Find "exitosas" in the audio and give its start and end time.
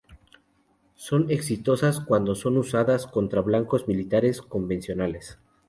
1.29-1.99